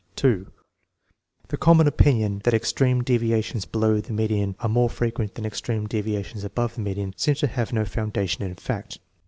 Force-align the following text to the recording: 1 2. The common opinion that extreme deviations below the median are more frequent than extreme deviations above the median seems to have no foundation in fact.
1 0.15 0.15
2. 0.15 0.51
The 1.49 1.57
common 1.57 1.85
opinion 1.85 2.41
that 2.43 2.55
extreme 2.55 3.03
deviations 3.03 3.65
below 3.65 4.01
the 4.01 4.13
median 4.13 4.55
are 4.59 4.67
more 4.67 4.89
frequent 4.89 5.35
than 5.35 5.45
extreme 5.45 5.85
deviations 5.85 6.43
above 6.43 6.73
the 6.73 6.81
median 6.81 7.13
seems 7.17 7.37
to 7.41 7.45
have 7.45 7.71
no 7.71 7.85
foundation 7.85 8.41
in 8.43 8.55
fact. 8.55 8.97